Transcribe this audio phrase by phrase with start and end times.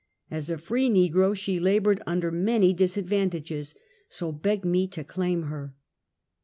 [0.31, 3.75] As a free negro, she labored under many disadvantages,
[4.09, 5.75] so begged me to claim her.